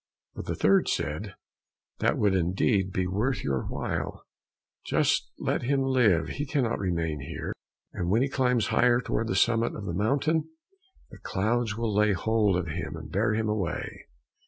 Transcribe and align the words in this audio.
But 0.33 0.47
the 0.47 0.55
third 0.55 0.87
said, 0.89 1.35
"That 1.99 2.17
would 2.17 2.33
indeed 2.33 2.91
be 2.91 3.05
worth 3.05 3.43
your 3.43 3.65
while; 3.67 4.25
just 4.83 5.29
let 5.37 5.61
him 5.61 5.83
live, 5.83 6.29
he 6.29 6.47
cannot 6.47 6.79
remain 6.79 7.19
here; 7.19 7.53
and 7.93 8.09
when 8.09 8.23
he 8.23 8.27
climbs 8.27 8.69
higher, 8.69 8.99
toward 8.99 9.27
the 9.27 9.35
summit 9.35 9.75
of 9.75 9.75
of 9.75 9.85
the 9.85 9.93
mountain, 9.93 10.49
the 11.11 11.19
clouds 11.19 11.77
will 11.77 11.93
lay 11.93 12.13
hold 12.13 12.57
of 12.57 12.65
him 12.65 12.95
and 12.95 13.11
bear 13.11 13.35
him 13.35 13.47
away." 13.47 14.07